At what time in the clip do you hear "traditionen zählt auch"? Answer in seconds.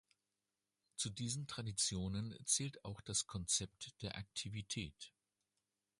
1.45-3.01